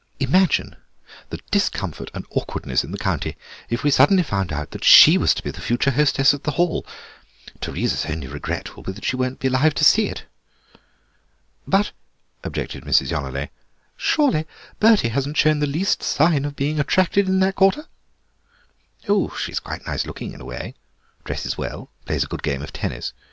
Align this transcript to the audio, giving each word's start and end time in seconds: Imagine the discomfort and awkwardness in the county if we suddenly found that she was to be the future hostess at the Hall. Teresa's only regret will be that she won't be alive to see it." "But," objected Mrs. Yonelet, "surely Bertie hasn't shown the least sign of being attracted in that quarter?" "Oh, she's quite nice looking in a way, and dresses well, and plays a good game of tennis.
Imagine 0.19 0.75
the 1.29 1.37
discomfort 1.51 2.09
and 2.15 2.25
awkwardness 2.31 2.83
in 2.83 2.91
the 2.91 2.97
county 2.97 3.37
if 3.69 3.83
we 3.83 3.91
suddenly 3.91 4.23
found 4.23 4.49
that 4.49 4.83
she 4.83 5.15
was 5.15 5.31
to 5.35 5.43
be 5.43 5.51
the 5.51 5.61
future 5.61 5.91
hostess 5.91 6.33
at 6.33 6.43
the 6.43 6.49
Hall. 6.57 6.83
Teresa's 7.59 8.07
only 8.11 8.25
regret 8.25 8.75
will 8.75 8.81
be 8.81 8.93
that 8.93 9.05
she 9.05 9.15
won't 9.15 9.37
be 9.39 9.47
alive 9.47 9.75
to 9.75 9.83
see 9.85 10.07
it." 10.07 10.25
"But," 11.67 11.91
objected 12.43 12.83
Mrs. 12.83 13.11
Yonelet, 13.11 13.51
"surely 13.95 14.47
Bertie 14.79 15.09
hasn't 15.09 15.37
shown 15.37 15.59
the 15.59 15.67
least 15.67 16.01
sign 16.01 16.45
of 16.45 16.55
being 16.55 16.79
attracted 16.79 17.27
in 17.29 17.39
that 17.41 17.53
quarter?" 17.57 17.85
"Oh, 19.07 19.29
she's 19.35 19.59
quite 19.59 19.85
nice 19.85 20.07
looking 20.07 20.33
in 20.33 20.41
a 20.41 20.45
way, 20.45 20.73
and 21.19 21.25
dresses 21.25 21.59
well, 21.59 21.91
and 21.99 22.05
plays 22.07 22.23
a 22.23 22.27
good 22.27 22.41
game 22.41 22.63
of 22.63 22.73
tennis. 22.73 23.13